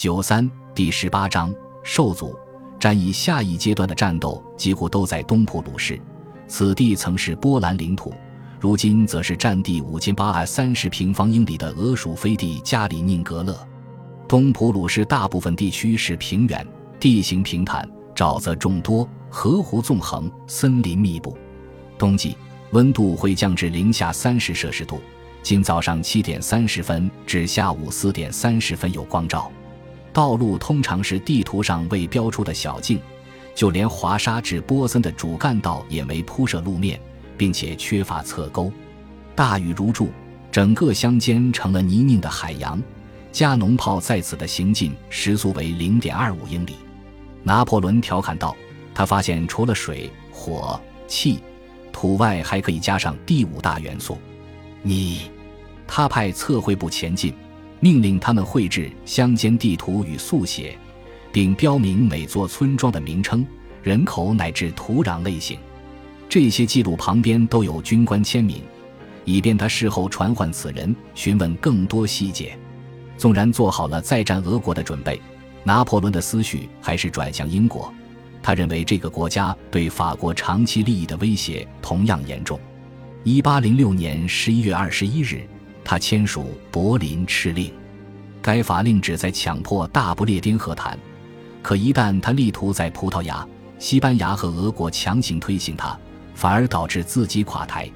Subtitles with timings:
[0.00, 1.54] 九三第十八章
[1.84, 2.34] 受阻。
[2.78, 6.00] 战役下一阶段的战斗几乎都在东普鲁士，
[6.48, 8.10] 此地曾是波兰领土，
[8.58, 13.54] 如今则是占地五千八百三十平方英里的俄属飞地加里宁格勒。
[14.26, 16.66] 东普鲁士大部分地区是平原，
[16.98, 21.36] 地形平坦，沼泽众多，河湖纵横，森林密布。
[21.98, 22.38] 冬季
[22.70, 24.98] 温度会降至零下三十摄氏度，
[25.42, 29.52] 今早上七点三十分至下午四点三十分有光照。
[30.12, 33.00] 道路通常是地图上未标出的小径，
[33.54, 37.00] 就连华沙至波森的主干道也没铺设路面，
[37.36, 38.72] 并且缺乏侧沟。
[39.34, 40.10] 大雨如注，
[40.50, 42.82] 整个乡间成了泥泞的海洋。
[43.32, 46.74] 加农炮在此的行进时速为零点二五英里。
[47.44, 48.56] 拿破仑调侃道
[48.92, 51.38] ：“他发现除了水、火、气、
[51.92, 54.18] 土外，还可以加上第五大元素。”
[54.82, 55.30] 你，
[55.86, 57.32] 他派测绘部前进。
[57.80, 60.76] 命令他们绘制乡间地图与速写，
[61.32, 63.44] 并标明每座村庄的名称、
[63.82, 65.58] 人口乃至土壤类型。
[66.28, 68.62] 这些记录旁边都有军官签名，
[69.24, 72.56] 以便他事后传唤此人询问更多细节。
[73.16, 75.20] 纵然做好了再战俄国的准备，
[75.64, 77.92] 拿破仑的思绪还是转向英国。
[78.42, 82.60] 他认为这个国家对法国长期利益的威胁同样严重。
[83.24, 85.46] 一八零六年十一月二十一日。
[85.90, 87.68] 他签署柏林敕令，
[88.40, 90.96] 该法令旨在强迫大不列颠和谈，
[91.62, 93.44] 可一旦他力图在葡萄牙、
[93.80, 95.98] 西班牙和俄国强行推行它，
[96.32, 97.90] 反而导致自己垮台。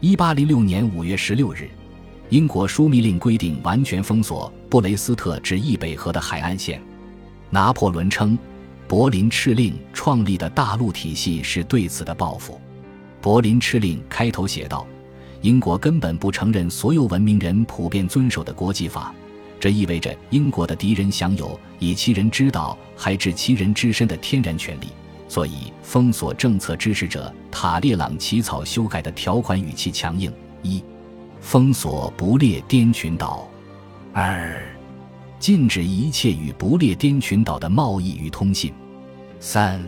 [0.00, 1.70] 一八零六年五月十六日，
[2.28, 6.82] 英国枢密令规定完全封锁布雷斯特至易北河的海岸线。
[7.50, 8.36] 拿破仑称，
[8.88, 12.60] 柏林敕令创立的大陆体系是对此的报复。
[13.20, 14.84] 柏林敕令开头写道。
[15.40, 19.14] 英国根本不承认所有文明人普遍遵守的国际法，
[19.60, 24.88] 这意味着英国的敌人享有以其人之道还治其人之身的天然权利。
[25.28, 30.32] 所以，封锁政策支持者塔列朗起草修改的条款语气强硬：
[30.62, 30.82] 一、
[31.40, 33.46] 封锁不列颠群岛；
[34.14, 34.60] 二、
[35.38, 38.72] 禁止一切与不列颠群岛的贸易与通信；
[39.38, 39.80] 三、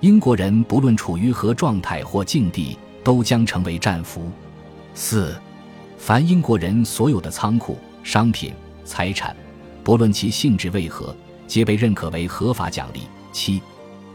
[0.00, 4.30] 英国人不论处于何状态或境地，都将成为战俘。
[4.98, 5.36] 四，
[5.98, 9.36] 凡英国人所有的仓库、商品、财产，
[9.84, 11.14] 不论其性质为何，
[11.46, 13.02] 皆被认可为合法奖励。
[13.30, 13.60] 七，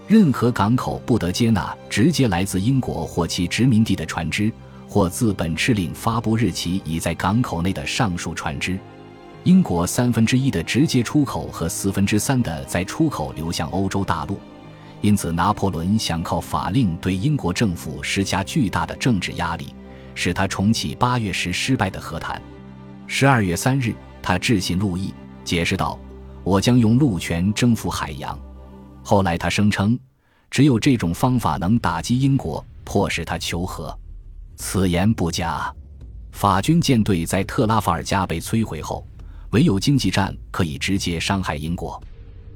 [0.07, 4.51] 任何港口不得接纳直接来自英国或其殖民地的船只，
[4.89, 8.79] 或自本敕令发布日期已在港口内的上述船只。
[9.43, 14.39] 英国三分之一的直接出口和四分之三的在出口流向欧洲大陆，
[15.01, 19.75] 因此拿破仑想靠法令对英国政府施加巨大的政治压力。
[20.15, 22.41] 使他重启八月时失败的和谈。
[23.07, 25.13] 十二月三日，他致信路易，
[25.43, 25.99] 解释道
[26.43, 28.37] ：“我将用陆权征服海洋。”
[29.03, 29.99] 后来他声称，
[30.49, 33.97] 只有这种方法能打击英国，迫使他求和。
[34.55, 35.73] 此言不假。
[36.31, 39.05] 法军舰队在特拉法尔加被摧毁后，
[39.49, 42.01] 唯有经济战可以直接伤害英国。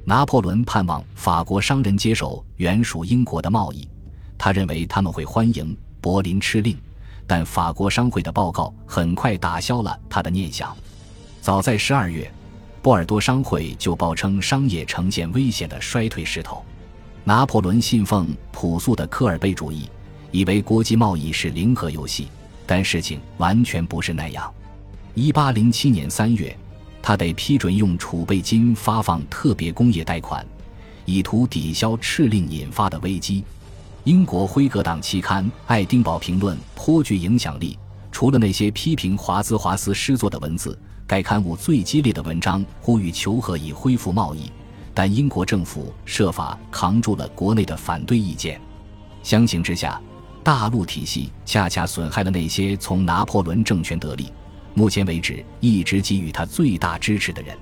[0.06, 3.90] 拿破仑盼望法国商人接手原属英国的贸易，
[4.38, 6.78] 他认为他们会欢迎柏林敕令。
[7.28, 10.76] 但法国商会的报告很快打消了他的念想。
[11.42, 12.32] 早在十二月，
[12.82, 16.64] 波尔多商会就报称商业呈现危险的衰退势头。
[17.24, 19.90] 拿破仑信奉朴素的科尔贝主义，
[20.30, 22.28] 以为国际贸易是零和游戏，
[22.68, 24.54] 但事情完全不是那样。
[25.16, 26.56] 一八零七年三月，
[27.02, 30.46] 他得批准用储备金发放特别工业贷款，
[31.06, 33.44] 以图抵消敕令引发的危机。
[34.06, 37.76] 英国辉格党期刊《爱丁堡评论》颇具影响力。
[38.12, 40.78] 除了那些批评华兹华斯诗作的文字，
[41.08, 44.52] 该刊物最激烈的文章呼吁求和以恢复贸易，
[44.94, 48.62] 但英国政府设法扛住了国内的反对意见。
[49.24, 50.00] 相形之下，
[50.44, 54.32] 大陆体系恰恰损害了那些从拿破仑政权得利、
[54.76, 57.58] 目前为止一直给予他最大支持的人。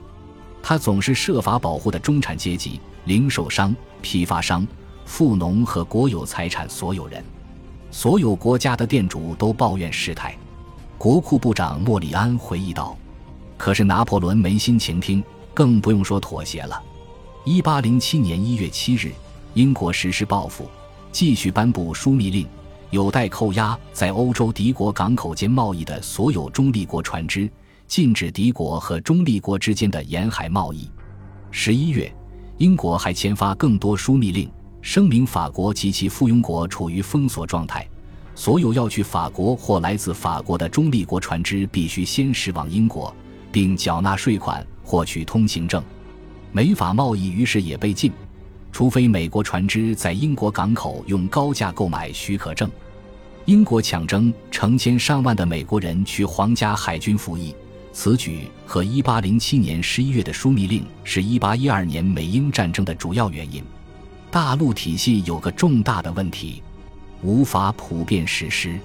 [0.62, 4.68] 他总是设法保护的中产阶级、零售商、批发商。
[5.05, 7.23] 富农和国有财产所有人，
[7.91, 10.35] 所有国家的店主都抱怨事态。
[10.97, 12.97] 国库部长莫里安回忆道
[13.57, 15.23] ：“可是拿破仑没心情听，
[15.53, 16.81] 更不用说妥协了。”
[17.45, 19.11] 一八零七年一月七日，
[19.53, 20.69] 英国实施报复，
[21.11, 22.47] 继续颁布枢密令，
[22.89, 27.51] 有待扣押在欧洲敌国港口间贸易的所有中立国船只，
[27.85, 30.89] 禁止敌国和中立国之间的沿海贸易。
[31.51, 32.11] 十一月，
[32.57, 34.50] 英国还签发更多枢密令。
[34.83, 37.88] 声明：法国及其附庸国处于封锁状态，
[38.35, 43.15] 所有要去法国或来自法国的中立国船只必须先驶往英国，
[43.50, 45.81] 并缴纳税款，获取通行证。
[46.51, 48.12] 美法贸易于是也被禁，
[48.74, 52.69] 除非美国船只在英国港口用高价购买许可证。
[53.45, 57.56] 英国抢征成千上万的美国人去皇家海军服役，
[57.94, 63.63] 此举和1807年11月的枢密令是1812年美英战争的主要原因。
[64.33, 66.63] 大陆体系有个重大的问题，
[67.21, 68.80] 无法普遍实施。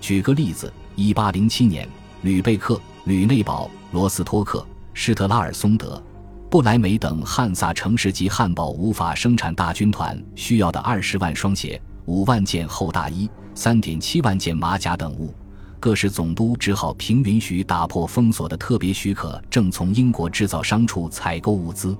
[0.00, 1.88] 举个例子：1807年，
[2.22, 6.02] 吕贝克、吕内堡、罗斯托克、施特拉尔松德、
[6.50, 13.30] 不莱梅等汉萨城市及汉堡无法生产大军团需要的二十万双鞋、五万件厚大衣。
[13.54, 15.32] 三点七万件马甲等物，
[15.78, 21.96] 各市总督只好凭允许打破封锁的特别许可正，从英国制造商处采购物资。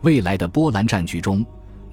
[0.00, 1.44] 未来的波兰战局中，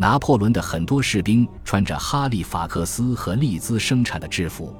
[0.01, 4.73] 拿破仑的很多士兵穿着哈利法克斯和利兹生产的制服。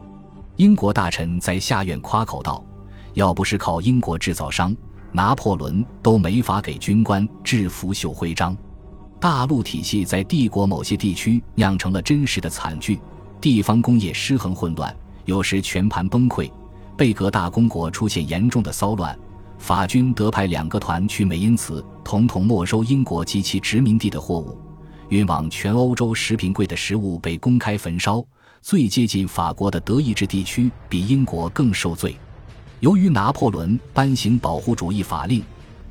[0.56, 2.64] 英国大臣在下院夸口道
[3.16, 4.74] ：“要不是靠英国制造商，
[5.12, 8.56] 拿破仑都没法给军官制服绣徽章。”
[9.20, 12.98] 大陆体系在帝国某些地区酿成了真实的惨剧。
[13.42, 14.96] 地方工业失衡混乱，
[15.26, 16.50] 有时全盘崩溃。
[16.96, 19.18] 贝格大公国出现严重的骚乱，
[19.58, 24.58] 法军得派两个团去美因茨，统统没收英国及其殖民地的货物。
[25.10, 28.24] 运往全欧洲食品柜的食物被公开焚烧。
[28.62, 32.16] 最接近法国的德意志地区比英国更受罪。
[32.80, 35.44] 由于拿破仑颁行保护主义法令，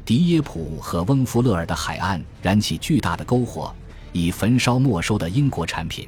[0.04, 3.74] 迪耶普和翁弗勒尔的海岸燃起巨大的篝火，
[4.12, 6.06] 以焚烧没收的英国产品。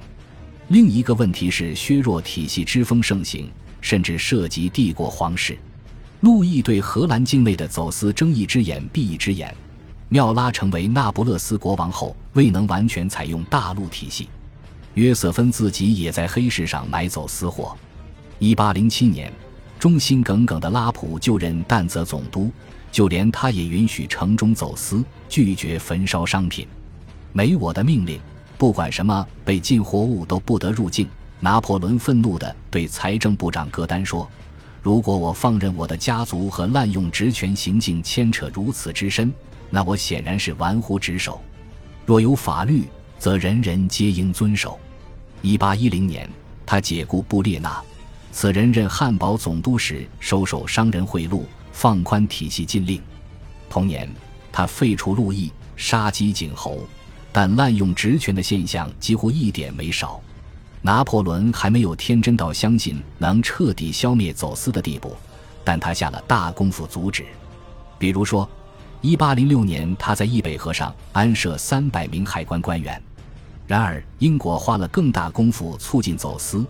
[0.69, 5.59] 另一个问题是削弱体系之风盛行，甚至涉及帝国皇室。
[6.21, 9.55] 路易对荷兰境内的走私睁一只眼闭一只眼。
[10.11, 14.29] 缪拉成为那不勒斯国王后，未能完全采用大陆体系。
[14.95, 17.77] 约瑟芬自己也在黑市上买走私货。
[18.39, 19.33] 一八零七年，
[19.79, 22.51] 忠心耿耿的拉普就任淡泽总督，
[22.91, 26.67] 就连他也允许城中走私，拒绝焚烧商品。
[27.33, 28.21] 没我的命令。
[28.59, 31.09] 不管什么被禁货物都不得入境。
[31.43, 34.31] 拿破仑愤怒地对财政部长戈丹说
[34.83, 39.33] ：“如果我放任我的家族和滥用职权行径牵扯如此之深，
[39.71, 41.41] 那我显然是玩忽职守。
[42.11, 42.89] 若有法律，
[43.21, 44.77] 则人人皆应遵守。
[45.45, 46.29] ”1810 年，
[46.67, 47.81] 他解雇布列纳，
[48.33, 53.01] 此人任汉堡总督时收受商人贿赂，放宽体系禁令。
[53.69, 54.13] 同年，
[54.51, 56.81] 他废除路易，杀鸡儆猴。
[57.31, 60.21] 但滥用职权的现象几乎一点没少。
[60.83, 65.17] 拿破仑还没有天真到相信能彻底消灭走私的地步，
[65.63, 67.25] 但他下了大功夫阻止。
[68.01, 68.51] 比如说
[69.03, 73.01] ，1806年他在易北河上安设300名海关官员。
[73.67, 76.65] 然而，英国花了更大功夫促进走私，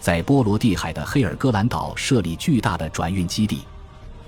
[0.00, 3.62] 在波罗的海的黑尔戈兰岛设立巨大的转运基地。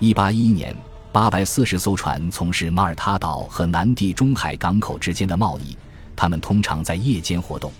[0.01, 0.77] 1811年。
[1.13, 5.77] 八百四十艘船从事马耳他岛和南地中海港口之间的贸易，
[6.17, 7.71] 他们通常在夜间活动。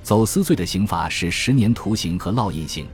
[0.00, 2.86] 走私罪的刑罚是十年徒刑和烙印刑。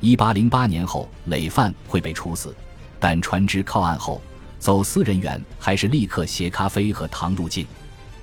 [0.00, 2.54] 一八零八年后，累犯会被处死，
[3.00, 4.20] 但船只靠岸后，
[4.62, 7.66] 走私人员还是立刻携咖啡和糖入境。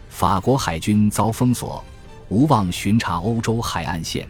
[0.08, 1.84] 法国海军遭封锁，
[2.30, 4.26] 无望巡查欧洲海岸线。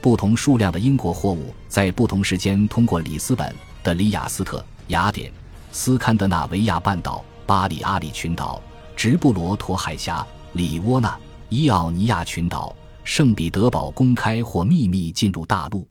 [0.00, 3.54] 不同数量的英国货物在不同时间通过里斯本、
[3.84, 5.30] 的里雅斯特、雅典。
[5.70, 8.60] 斯堪的纳维亚半岛、巴里阿里群岛、
[8.96, 11.16] 直布罗陀海峡、里沃纳、
[11.48, 12.74] 伊奥尼亚群岛、
[13.04, 15.86] 圣彼得堡公开或秘密进入大陆。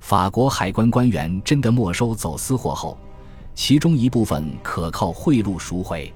[0.00, 2.98] 法国海关官员真的没收走私货后，
[3.56, 6.12] 其中一部分可靠贿赂赎回。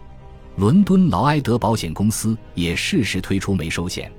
[0.56, 4.12] 伦敦劳埃德保险公司也适时推出没收险。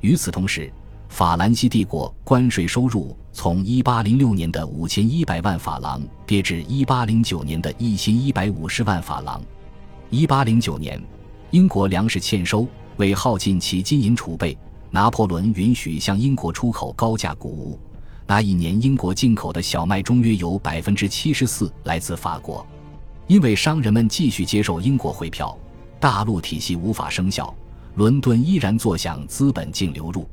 [0.00, 0.72] 与此同时，
[1.10, 9.42] 法兰西帝国关税收入从1806年的5100万法郎跌至1809年的1150万法郎。
[10.10, 11.02] 1809年，
[11.50, 12.66] 英国粮食欠收，
[12.96, 14.56] 为耗尽其金银储备，
[14.90, 17.78] 拿破仑允许向英国出口高价谷物。
[18.26, 22.66] 那一年，英国进口的小麦中约有74%来自法国。
[23.26, 25.56] 因为商人们继续接受英国汇票，
[25.98, 27.54] 大陆体系无法生效，
[27.94, 30.28] 伦敦依然坐享资本净流入。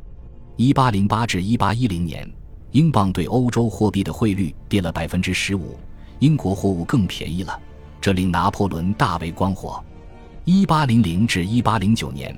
[0.57, 2.29] 一八零八至一八一零年，
[2.71, 5.77] 英镑对欧洲货币的汇率跌了百分之十五，
[6.19, 7.57] 英国货物更便宜了，
[7.99, 9.83] 这令拿破仑大为光火。
[10.43, 12.37] 一八零零至一八零九年，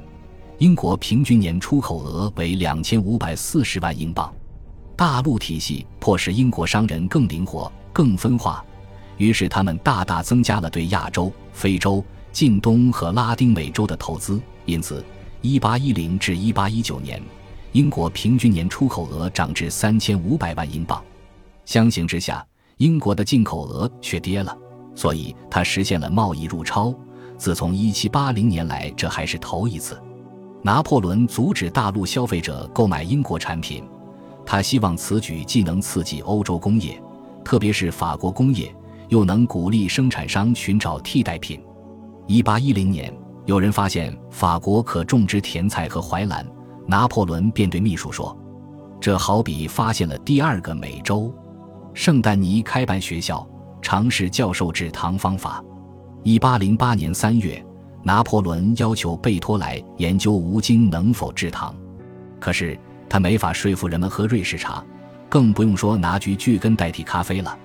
[0.57, 4.31] 英国平均年出口额为两千五百四十万英镑。
[4.95, 8.63] 大陆体系迫使英国商人更灵活、更分化，
[9.17, 14.41] 于是他们大大增加了对亚洲、非洲、近东和拉丁美洲的投资。
[14.65, 15.03] 因此，
[15.41, 17.21] 一八一零至一八一九年。
[17.73, 21.03] 英国平均年出口额涨至三千五百万英镑，
[21.65, 22.45] 相形之下，
[22.77, 24.55] 英国的进口额却跌了，
[24.93, 26.93] 所以它实现了贸易入超，
[27.35, 29.99] 自从1780年来，这还是头一次。
[30.61, 33.83] 拿破仑阻止大陆消费者购买英国产品，
[34.45, 37.01] 他希望此举既能刺激欧洲工业，
[37.43, 38.73] 特别是法国工业，
[39.09, 41.61] 又能鼓励生产商寻找替代品。
[42.27, 43.13] 1810年，
[43.45, 46.45] 有人发现法国可种植甜菜和怀兰，
[46.85, 48.37] 拿破仑便对秘书说
[48.99, 51.33] ：“这好比发现了第二个美洲。”
[51.93, 53.47] 圣丹尼开办学校，
[53.81, 55.63] 尝试教授制糖方法。
[56.23, 57.65] 1808年3月。
[58.05, 61.73] 拿破仑要求贝托莱研究吴京能否制糖，
[62.37, 62.77] 可是
[63.13, 64.83] 他没法说服人们喝瑞士茶，
[65.29, 67.55] 更不用说拿菊苣根代替咖啡了。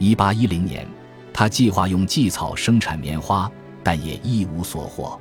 [0.00, 0.86] 1810年，
[1.32, 3.50] 他计划用蓟草生产棉花，
[3.82, 5.18] 但也一无所获。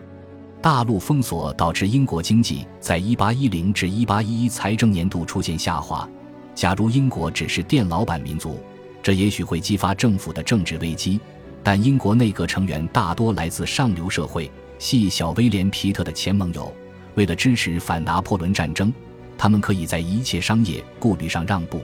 [0.62, 6.06] 大陆封锁导致英国经济在1810至1811财政年度出现下滑。
[6.54, 8.60] 假如英国只是店老板民族，
[9.02, 11.18] 这也许会激发政府的政治危机。
[11.64, 16.70] 但英国内阁成员大多来自上流社会，系小威廉·皮特的前盟友。
[17.16, 18.94] 为了支持反拿破仑战争，
[19.42, 21.84] 他们可以在一切商业顾虑上让步。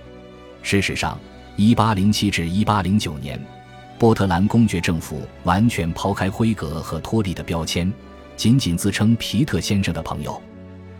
[0.61, 1.19] 事实上
[1.57, 3.43] ，1807至1809年，
[3.97, 7.91] 波特兰公爵政府完全抛开辉格和托利的标签，
[8.35, 10.39] 仅仅自称皮特先生的朋友。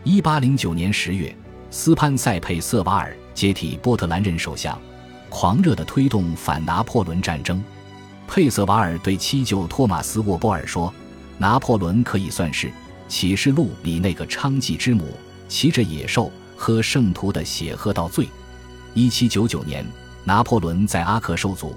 [0.04, 1.36] 1809年10月，
[1.70, 4.76] 斯潘塞·佩瑟瓦尔接替波特兰任首相，
[5.28, 7.62] 狂热地推动反拿破仑战争。
[8.26, 10.92] 佩瑟瓦尔对七舅托马斯·沃波尔说
[11.38, 12.68] ：“拿破仑可以算是
[13.06, 15.14] 启示录里那个娼妓之母，
[15.46, 18.28] 骑着野兽喝圣徒的血喝到醉。
[18.94, 19.86] ”1799 年，
[20.24, 21.74] 拿破仑在阿克受阻，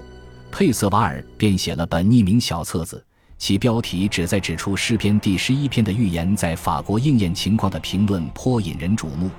[0.50, 3.02] 佩瑟瓦尔便写了本匿名小册子，
[3.38, 9.30] 其标题旨在指出诗篇第十一篇的预言在法国应验情况的评论颇引人瞩目，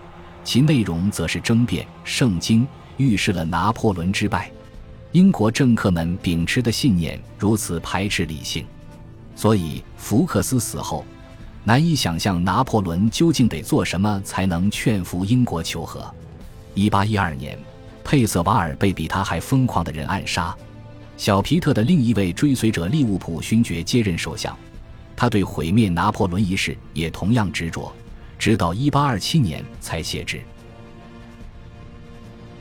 [0.45, 4.49] 其内容则是争辩圣经预示了拿破仑之败。
[5.11, 8.65] 英国政客们秉持的信念如此排斥理性，
[9.35, 11.05] 所以福克斯死后，
[11.63, 16.13] 难以想象拿破仑究竟得做什么才能劝服英国求和。
[16.73, 17.57] 一八一二年，
[18.03, 20.55] 佩瑟瓦尔被比他还疯狂的人暗杀，
[21.15, 24.57] 小皮特的另一位追随者利物浦勋爵接任首相，
[25.15, 27.93] 他对毁灭拿破仑一事也同样执着，
[28.37, 30.41] 直到一八二七年才卸职。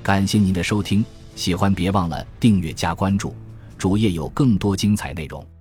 [0.02, 1.04] 感谢您的收听。
[1.34, 3.34] 喜欢别忘了订阅加关注，
[3.78, 5.51] 主页有更多精彩内容。